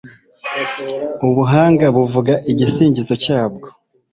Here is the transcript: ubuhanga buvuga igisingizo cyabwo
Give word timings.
ubuhanga 1.27 1.85
buvuga 1.95 2.33
igisingizo 2.51 3.13
cyabwo 3.23 3.67